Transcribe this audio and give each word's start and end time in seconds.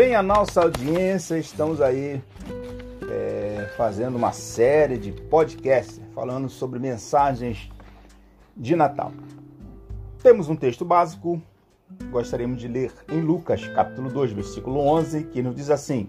bem 0.00 0.14
a 0.14 0.22
nossa 0.22 0.62
audiência? 0.62 1.36
Estamos 1.36 1.78
aí 1.82 2.22
é, 3.06 3.70
fazendo 3.76 4.16
uma 4.16 4.32
série 4.32 4.96
de 4.96 5.12
podcasts 5.12 6.00
falando 6.14 6.48
sobre 6.48 6.78
mensagens 6.78 7.70
de 8.56 8.74
Natal. 8.74 9.12
Temos 10.22 10.48
um 10.48 10.56
texto 10.56 10.86
básico, 10.86 11.38
gostaríamos 12.10 12.58
de 12.58 12.66
ler 12.66 12.90
em 13.10 13.20
Lucas, 13.20 13.62
capítulo 13.74 14.08
2, 14.08 14.32
versículo 14.32 14.80
11, 14.80 15.24
que 15.24 15.42
nos 15.42 15.54
diz 15.54 15.68
assim: 15.68 16.08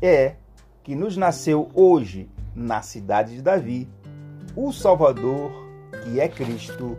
É 0.00 0.36
que 0.82 0.94
nos 0.94 1.14
nasceu 1.14 1.68
hoje, 1.74 2.26
na 2.54 2.80
cidade 2.80 3.34
de 3.34 3.42
Davi, 3.42 3.86
o 4.56 4.72
Salvador, 4.72 5.52
que 6.04 6.18
é 6.18 6.26
Cristo, 6.26 6.96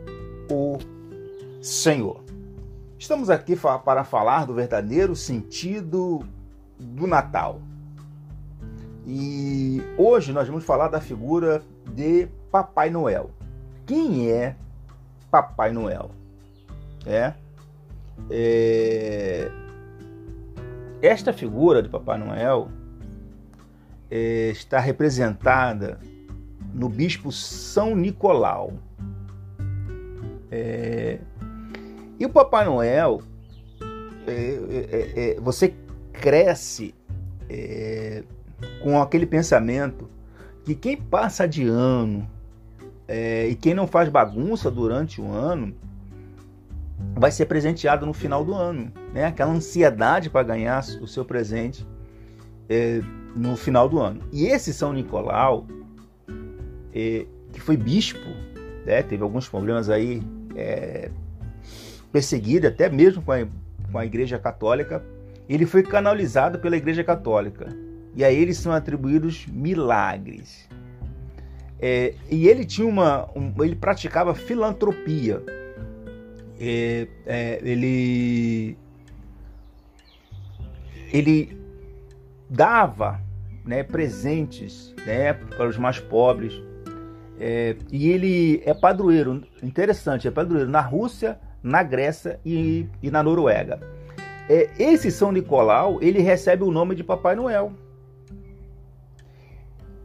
o 0.51 0.77
Senhor. 1.63 2.28
Estamos 2.99 3.30
aqui 3.30 3.55
para 3.85 4.03
falar 4.03 4.45
do 4.45 4.53
verdadeiro 4.53 5.16
sentido 5.16 6.20
do 6.77 7.08
Natal. 7.08 7.62
E 9.08 9.81
hoje 9.98 10.34
nós 10.34 10.49
vamos 10.49 10.66
falar 10.66 10.89
da 10.89 10.99
figura 10.99 11.63
de 11.95 12.27
Papai 12.52 12.89
Noel. 12.89 13.31
Quem 13.85 14.30
é 14.30 14.53
Papai 15.31 15.72
Noel? 15.72 16.12
É, 17.05 17.34
é 18.30 19.50
esta 21.02 21.31
figura 21.31 21.81
de 21.81 21.88
Papai 21.88 22.17
Noel 22.17 22.67
é, 24.11 24.50
está 24.50 24.77
representada 24.77 26.02
no 26.73 26.89
bispo 26.89 27.31
São 27.31 27.95
Nicolau. 27.95 28.73
É, 30.52 31.20
e 32.20 32.25
o 32.25 32.30
Papai 32.30 32.66
Noel, 32.66 33.22
é, 34.28 34.59
é, 34.92 35.31
é, 35.31 35.39
você 35.39 35.73
cresce 36.12 36.94
é, 37.50 38.23
com 38.84 39.02
aquele 39.02 39.25
pensamento 39.25 40.09
que 40.66 40.75
quem 40.75 40.97
passa 40.97 41.47
de 41.47 41.66
ano 41.66 42.30
é, 43.08 43.47
e 43.47 43.56
quem 43.56 43.73
não 43.73 43.88
faz 43.88 44.09
bagunça 44.09 44.70
durante 44.70 45.22
o 45.22 45.31
ano 45.31 45.73
vai 47.16 47.31
ser 47.31 47.45
presenteado 47.45 48.06
no 48.06 48.14
final 48.14 48.44
do 48.44 48.53
ano. 48.53 48.92
Né? 49.14 49.23
Aquela 49.23 49.52
ansiedade 49.52 50.30
para 50.30 50.44
ganhar 50.44 50.84
o 51.02 51.08
seu 51.08 51.23
presente 51.23 51.88
é, 52.67 53.02
no 53.34 53.56
final 53.56 53.88
do 53.88 53.97
ano. 53.97 54.22
E 54.34 54.45
esse 54.47 54.73
São 54.73 54.92
Nicolau, 54.92 55.66
que 56.92 57.62
foi 57.62 57.78
bispo, 57.78 58.28
né? 58.86 59.02
teve 59.02 59.23
alguns 59.23 59.47
problemas 59.47 59.90
aí 59.90 60.22
perseguido, 62.11 62.67
até 62.67 62.89
mesmo 62.89 63.21
com 63.21 63.31
a, 63.31 63.47
com 63.91 63.97
a 63.97 64.05
Igreja 64.05 64.38
Católica, 64.39 65.03
ele 65.47 65.65
foi 65.65 65.83
canalizado 65.83 66.59
pela 66.59 66.77
Igreja 66.77 67.03
Católica. 67.03 67.67
E 68.16 68.23
a 68.23 68.31
ele 68.31 68.53
são 68.53 68.71
atribuídos 68.71 69.45
milagres. 69.47 70.67
É, 71.79 72.13
e 72.29 72.47
ele 72.47 72.66
tinha 72.66 72.88
uma. 72.88 73.29
Um, 73.35 73.53
ele 73.63 73.75
praticava 73.75 74.35
filantropia. 74.35 75.41
É, 76.59 77.07
é, 77.25 77.59
ele. 77.63 78.77
Ele 81.11 81.57
dava 82.49 83.19
né, 83.66 83.83
presentes 83.83 84.94
né, 85.05 85.33
para 85.33 85.67
os 85.67 85.77
mais 85.77 85.99
pobres. 85.99 86.53
É, 87.39 87.77
e 87.89 88.09
ele 88.09 88.61
é 88.66 88.73
padroeiro, 88.73 89.41
interessante, 89.63 90.27
é 90.27 90.31
padroeiro 90.31 90.69
na 90.69 90.81
Rússia, 90.81 91.39
na 91.61 91.83
Grécia 91.83 92.39
e, 92.45 92.88
e 93.02 93.11
na 93.11 93.21
Noruega. 93.21 93.79
É, 94.49 94.69
esse 94.79 95.11
São 95.11 95.31
Nicolau 95.31 96.01
ele 96.01 96.19
recebe 96.22 96.63
o 96.63 96.72
nome 96.72 96.95
de 96.95 97.03
Papai 97.03 97.35
Noel. 97.35 97.73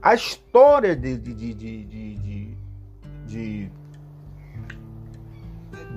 A 0.03 0.15
história 0.15 0.95
de, 0.95 1.17
de, 1.17 1.55
de, 1.55 2.56
de 3.27 3.73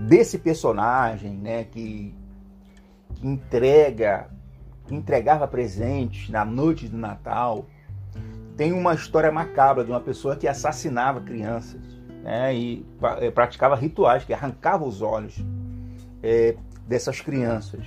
desse 0.07 0.37
personagem, 0.37 1.33
né, 1.33 1.65
que, 1.65 2.15
que 3.15 3.27
entrega, 3.27 4.29
que 4.85 4.95
entregava 4.95 5.47
presentes 5.47 6.29
na 6.29 6.45
noite 6.45 6.87
do 6.87 6.97
Natal, 6.97 7.65
tem 8.55 8.71
uma 8.71 8.93
história 8.93 9.31
macabra 9.31 9.83
de 9.83 9.91
uma 9.91 9.99
pessoa 9.99 10.35
que 10.35 10.47
assassinava 10.47 11.19
crianças 11.19 11.96
né, 12.27 12.53
e 12.53 12.85
é, 13.21 13.31
praticava 13.31 13.73
rituais 13.73 14.25
que 14.25 14.33
arrancava 14.33 14.83
os 14.83 15.01
olhos 15.01 15.37
é, 16.21 16.57
dessas 16.85 17.21
crianças. 17.21 17.85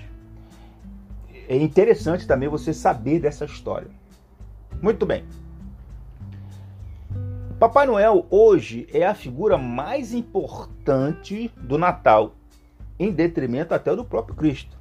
É 1.47 1.59
interessante 1.59 2.27
também 2.27 2.49
você 2.49 2.73
saber 2.73 3.21
dessa 3.21 3.45
história. 3.45 3.91
Muito 4.81 5.05
bem. 5.05 5.27
Papai 7.59 7.87
Noel 7.87 8.27
hoje 8.31 8.89
é 8.95 9.07
a 9.07 9.15
figura 9.15 9.59
mais 9.59 10.15
importante 10.15 11.53
do 11.59 11.77
Natal, 11.77 12.35
em 12.99 13.13
detrimento 13.13 13.75
até 13.75 13.95
do 13.95 14.07
próprio 14.07 14.35
Cristo. 14.35 14.75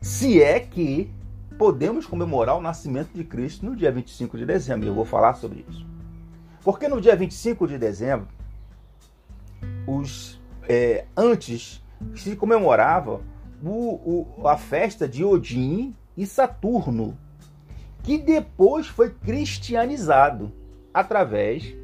Se 0.00 0.42
é 0.42 0.58
que 0.58 1.08
podemos 1.56 2.04
comemorar 2.04 2.58
o 2.58 2.60
nascimento 2.60 3.12
de 3.14 3.22
Cristo 3.22 3.64
no 3.64 3.76
dia 3.76 3.92
25 3.92 4.36
de 4.36 4.44
dezembro, 4.44 4.88
eu 4.88 4.94
vou 4.94 5.04
falar 5.04 5.34
sobre 5.34 5.64
isso. 5.68 5.99
Porque 6.62 6.88
no 6.88 7.00
dia 7.00 7.16
25 7.16 7.66
de 7.66 7.78
dezembro, 7.78 8.28
os, 9.86 10.40
é, 10.68 11.06
antes 11.16 11.82
se 12.14 12.36
comemorava 12.36 13.20
o, 13.62 14.26
o, 14.38 14.48
a 14.48 14.56
festa 14.56 15.08
de 15.08 15.24
Odin 15.24 15.94
e 16.16 16.26
Saturno, 16.26 17.16
que 18.02 18.18
depois 18.18 18.86
foi 18.86 19.10
cristianizado 19.10 20.52
através 20.92 21.74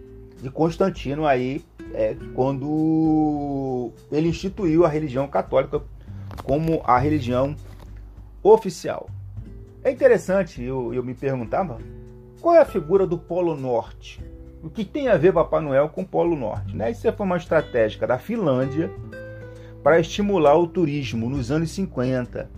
de 0.40 0.50
Constantino 0.50 1.26
aí, 1.26 1.64
é, 1.94 2.16
quando 2.34 3.92
ele 4.10 4.28
instituiu 4.28 4.84
a 4.84 4.88
religião 4.88 5.26
católica 5.28 5.82
como 6.44 6.82
a 6.84 6.98
religião 6.98 7.56
oficial. 8.42 9.08
É 9.82 9.90
interessante, 9.90 10.62
eu, 10.62 10.92
eu 10.92 11.02
me 11.02 11.14
perguntava, 11.14 11.78
qual 12.40 12.54
é 12.54 12.60
a 12.60 12.64
figura 12.64 13.06
do 13.06 13.16
Polo 13.16 13.56
Norte? 13.56 14.20
O 14.62 14.70
que 14.70 14.84
tem 14.84 15.08
a 15.08 15.16
ver 15.16 15.32
Papai 15.32 15.60
Noel 15.60 15.88
com 15.88 16.02
o 16.02 16.06
Polo 16.06 16.36
Norte? 16.36 16.74
Né? 16.74 16.90
Isso 16.90 17.10
foi 17.12 17.26
uma 17.26 17.36
estratégia 17.36 18.06
da 18.06 18.18
Finlândia 18.18 18.90
para 19.82 20.00
estimular 20.00 20.56
o 20.56 20.66
turismo 20.66 21.28
nos 21.28 21.50
anos 21.50 21.70
50. 21.70 22.50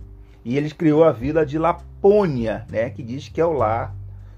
E 0.43 0.57
eles 0.57 0.73
criou 0.73 1.03
a 1.03 1.11
vila 1.11 1.45
de 1.45 1.57
Lapônia, 1.59 2.65
né? 2.69 2.89
que 2.89 3.03
diz 3.03 3.29
que 3.29 3.39
é 3.39 3.45
o 3.45 3.53
lar 3.53 3.93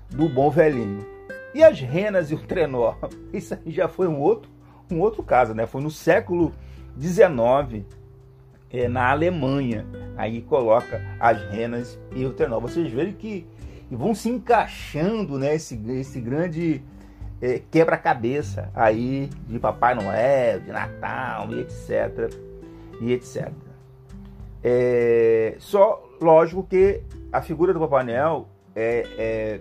do 0.09 0.27
bom 0.27 0.49
velhinho. 0.49 1.05
E 1.53 1.63
as 1.63 1.79
renas 1.79 2.31
e 2.31 2.35
o 2.35 2.39
trenó? 2.39 2.95
Isso 3.31 3.57
já 3.65 3.87
foi 3.87 4.07
um 4.07 4.19
outro, 4.19 4.49
um 4.89 4.99
outro 4.99 5.21
caso, 5.21 5.53
né? 5.53 5.65
Foi 5.65 5.81
no 5.81 5.91
século 5.91 6.53
XIX, 6.99 7.85
é, 8.69 8.87
na 8.87 9.11
Alemanha. 9.11 9.85
Aí 10.17 10.41
coloca 10.41 11.01
as 11.19 11.41
renas 11.49 11.99
e 12.15 12.25
o 12.25 12.33
trenó. 12.33 12.59
Vocês 12.59 12.91
veem 12.91 13.13
que 13.13 13.45
vão 13.89 14.15
se 14.15 14.29
encaixando 14.29 15.37
né, 15.37 15.55
esse, 15.55 15.75
esse 15.89 16.21
grande 16.21 16.81
é, 16.81 16.81
quebra-cabeça 17.71 18.69
aí 18.75 19.29
de 19.47 19.57
Papai 19.57 19.95
Noel, 19.95 20.59
de 20.59 20.71
Natal 20.71 21.51
e 21.51 21.61
etc. 21.61 22.31
E 23.01 23.13
etc. 23.13 23.51
É, 24.63 25.55
só, 25.57 26.03
lógico 26.21 26.63
que 26.63 27.01
a 27.31 27.41
figura 27.41 27.73
do 27.73 27.79
Papai 27.79 28.03
Noel 28.03 28.47
é, 28.75 29.07
é, 29.17 29.59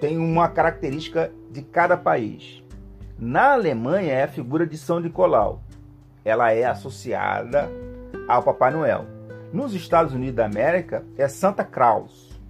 tem 0.00 0.18
uma 0.18 0.48
característica 0.48 1.32
de 1.50 1.62
cada 1.62 1.96
país. 1.96 2.62
Na 3.16 3.52
Alemanha 3.52 4.12
é 4.12 4.24
a 4.24 4.28
figura 4.28 4.66
de 4.66 4.76
São 4.76 4.98
Nicolau. 4.98 5.62
Ela 6.24 6.52
é 6.52 6.64
associada 6.64 7.70
ao 8.26 8.42
Papai 8.42 8.72
Noel. 8.72 9.06
Nos 9.52 9.74
Estados 9.74 10.12
Unidos 10.12 10.34
da 10.34 10.46
América 10.46 11.04
é 11.16 11.28
Santa 11.28 11.62
Claus, 11.62 12.40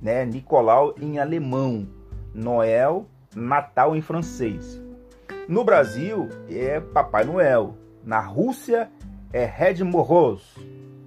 né? 0.00 0.24
Nicolau 0.24 0.94
em 0.98 1.18
alemão, 1.18 1.86
Noel 2.32 3.06
Natal 3.34 3.96
em 3.96 4.00
francês. 4.00 4.80
No 5.48 5.64
Brasil 5.64 6.28
é 6.48 6.80
Papai 6.80 7.24
Noel. 7.24 7.74
Na 8.04 8.20
Rússia 8.20 8.90
é 9.32 9.44
Red 9.44 9.82
Morros, 9.84 10.56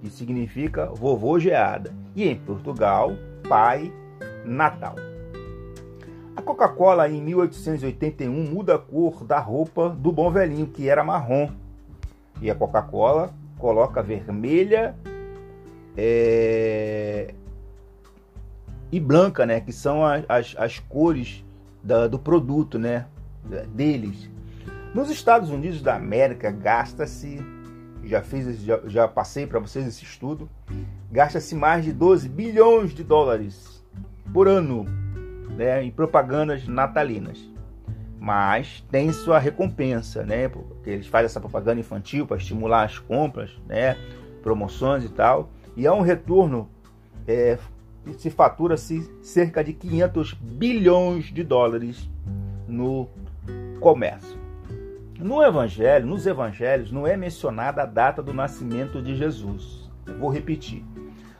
que 0.00 0.10
significa 0.10 0.86
vovô 0.86 1.38
geada. 1.38 1.92
E 2.14 2.26
em 2.28 2.36
Portugal, 2.36 3.12
Pai 3.48 3.92
Natal. 4.44 4.96
A 6.36 6.42
Coca-Cola 6.42 7.08
em 7.08 7.22
1881 7.22 8.30
muda 8.30 8.74
a 8.74 8.78
cor 8.78 9.24
da 9.24 9.38
roupa 9.38 9.88
do 9.88 10.12
bom 10.12 10.30
velhinho, 10.30 10.66
que 10.66 10.88
era 10.88 11.02
marrom. 11.02 11.50
E 12.42 12.50
a 12.50 12.54
Coca-Cola 12.54 13.32
coloca 13.58 14.02
vermelha 14.02 14.94
é... 15.96 17.32
e 18.92 19.00
branca, 19.00 19.46
né? 19.46 19.60
Que 19.60 19.72
são 19.72 20.04
as, 20.04 20.24
as, 20.28 20.54
as 20.58 20.78
cores 20.78 21.45
da, 21.86 22.06
do 22.06 22.18
produto, 22.18 22.78
né? 22.78 23.06
Deles. 23.72 24.28
Nos 24.92 25.08
Estados 25.08 25.50
Unidos 25.50 25.80
da 25.80 25.94
América 25.94 26.50
gasta-se 26.50 27.38
já 28.06 28.22
fiz, 28.22 28.60
já, 28.62 28.80
já 28.86 29.08
passei 29.08 29.46
para 29.46 29.58
vocês 29.58 29.86
esse 29.86 30.04
estudo, 30.04 30.48
gasta-se 31.10 31.54
mais 31.54 31.84
de 31.84 31.92
12 31.92 32.28
bilhões 32.28 32.94
de 32.94 33.02
dólares 33.02 33.84
por 34.32 34.48
ano 34.48 34.84
né, 35.56 35.82
em 35.82 35.90
propagandas 35.90 36.66
natalinas. 36.66 37.38
Mas 38.18 38.84
tem 38.90 39.12
sua 39.12 39.38
recompensa, 39.38 40.24
né? 40.24 40.48
Porque 40.48 40.90
eles 40.90 41.06
fazem 41.06 41.26
essa 41.26 41.38
propaganda 41.38 41.78
infantil 41.78 42.26
para 42.26 42.36
estimular 42.36 42.84
as 42.84 42.98
compras, 42.98 43.50
né? 43.68 43.96
Promoções 44.42 45.04
e 45.04 45.08
tal. 45.08 45.50
E 45.76 45.86
há 45.86 45.92
um 45.92 46.00
retorno, 46.00 46.68
é, 47.28 47.56
se 48.14 48.30
fatura-se 48.30 49.08
cerca 49.22 49.62
de 49.62 49.72
500 49.72 50.34
bilhões 50.34 51.26
de 51.26 51.42
dólares 51.42 52.08
no 52.66 53.08
comércio. 53.80 54.38
No 55.18 55.42
evangelho, 55.42 56.06
nos 56.06 56.26
evangelhos, 56.26 56.92
não 56.92 57.06
é 57.06 57.16
mencionada 57.16 57.82
a 57.82 57.86
data 57.86 58.22
do 58.22 58.34
nascimento 58.34 59.00
de 59.00 59.16
Jesus. 59.16 59.90
Vou 60.18 60.30
repetir. 60.30 60.84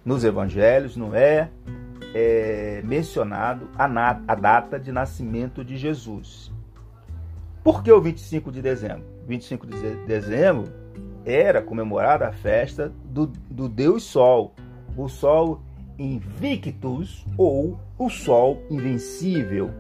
Nos 0.05 0.25
evangelhos 0.25 0.97
não 0.97 1.15
é, 1.15 1.51
é 2.15 2.83
mencionado 2.85 3.69
a, 3.77 3.87
na, 3.87 4.23
a 4.27 4.35
data 4.35 4.79
de 4.79 4.91
nascimento 4.91 5.65
de 5.65 5.77
Jesus. 5.77 6.53
Por 7.63 7.83
que 7.83 7.93
o 7.93 8.01
25 8.01 8.51
de 8.51 8.63
dezembro? 8.63 9.05
25 9.27 9.67
de 9.67 9.97
dezembro 10.07 10.73
era 11.25 11.61
comemorada 11.61 12.29
a 12.29 12.33
festa 12.33 12.93
do, 13.05 13.27
do 13.51 13.69
Deus 13.69 14.05
Sol, 14.05 14.55
o 14.97 15.09
Sol 15.09 15.61
Invictus 15.99 17.25
ou 17.37 17.79
o 17.99 18.09
Sol 18.09 18.63
Invencível. 18.71 19.71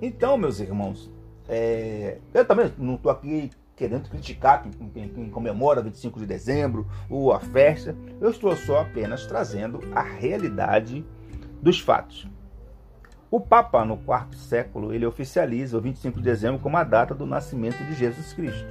Então, 0.00 0.36
meus 0.36 0.60
irmãos, 0.60 1.10
é, 1.48 2.18
eu 2.34 2.44
também 2.44 2.72
não 2.78 2.94
estou 2.94 3.10
aqui 3.10 3.50
querendo 3.76 4.08
criticar 4.08 4.62
quem, 4.62 4.72
quem, 4.90 5.08
quem, 5.08 5.30
comemora 5.30 5.82
25 5.82 6.20
de 6.20 6.26
dezembro 6.26 6.86
ou 7.08 7.32
a 7.32 7.40
festa, 7.40 7.96
eu 8.20 8.30
estou 8.30 8.54
só 8.54 8.82
apenas 8.82 9.26
trazendo 9.26 9.80
a 9.94 10.02
realidade 10.02 11.04
dos 11.60 11.80
fatos. 11.80 12.28
O 13.30 13.40
Papa, 13.40 13.84
no 13.84 13.96
quarto 13.96 14.36
século, 14.36 14.92
ele 14.92 15.06
oficializa 15.06 15.78
o 15.78 15.80
25 15.80 16.18
de 16.18 16.24
dezembro 16.24 16.60
como 16.60 16.76
a 16.76 16.84
data 16.84 17.14
do 17.14 17.24
nascimento 17.24 17.82
de 17.84 17.94
Jesus 17.94 18.32
Cristo. 18.34 18.68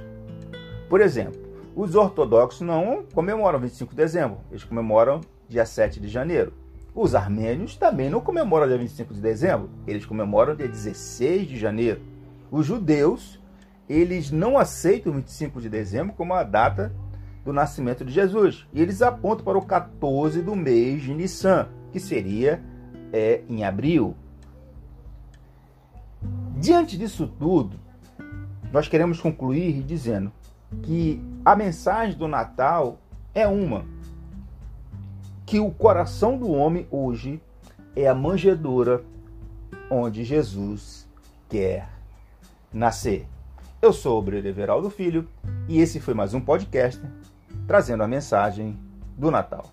Por 0.88 1.00
exemplo, 1.00 1.40
os 1.74 1.94
ortodoxos 1.94 2.60
não 2.60 3.04
comemoram 3.12 3.58
25 3.58 3.90
de 3.90 3.96
dezembro, 3.96 4.38
eles 4.50 4.62
comemoram 4.62 5.20
dia 5.48 5.66
7 5.66 5.98
de 5.98 6.08
janeiro. 6.08 6.52
Os 6.94 7.14
armênios 7.14 7.76
também 7.76 8.10
não 8.10 8.20
comemoram 8.20 8.68
dia 8.68 8.76
25 8.76 9.14
de 9.14 9.20
dezembro, 9.20 9.70
eles 9.86 10.04
comemoram 10.04 10.54
dia 10.54 10.68
16 10.68 11.48
de 11.48 11.58
janeiro. 11.58 12.02
Os 12.50 12.66
judeus, 12.66 13.40
eles 13.88 14.30
não 14.30 14.58
aceitam 14.58 15.12
o 15.12 15.16
25 15.16 15.60
de 15.60 15.70
dezembro 15.70 16.12
como 16.12 16.34
a 16.34 16.42
data 16.42 16.94
do 17.44 17.52
nascimento 17.52 18.04
de 18.04 18.12
Jesus. 18.12 18.66
E 18.72 18.80
eles 18.80 19.00
apontam 19.00 19.44
para 19.44 19.58
o 19.58 19.64
14 19.64 20.42
do 20.42 20.54
mês 20.54 21.02
de 21.02 21.14
Nissan, 21.14 21.68
que 21.90 21.98
seria 21.98 22.62
é, 23.12 23.42
em 23.48 23.64
abril. 23.64 24.14
Diante 26.56 26.96
disso 26.96 27.26
tudo, 27.38 27.80
nós 28.70 28.86
queremos 28.86 29.20
concluir 29.20 29.82
dizendo 29.82 30.30
que 30.82 31.22
a 31.44 31.56
mensagem 31.56 32.16
do 32.16 32.28
Natal 32.28 32.98
é 33.34 33.46
uma: 33.46 33.84
que 35.44 35.58
o 35.58 35.70
coração 35.70 36.36
do 36.36 36.50
homem 36.50 36.86
hoje 36.90 37.40
é 37.94 38.08
a 38.08 38.14
manjedoura 38.14 39.04
onde 39.90 40.24
Jesus 40.24 41.06
quer 41.48 41.88
nascer. 42.72 43.26
Eu 43.80 43.92
sou 43.92 44.18
o 44.18 44.22
Breno 44.22 44.48
Everaldo 44.48 44.88
Filho 44.88 45.28
e 45.68 45.80
esse 45.80 46.00
foi 46.00 46.14
mais 46.14 46.32
um 46.34 46.40
podcast 46.40 47.00
trazendo 47.66 48.02
a 48.02 48.08
mensagem 48.08 48.78
do 49.16 49.30
Natal. 49.30 49.70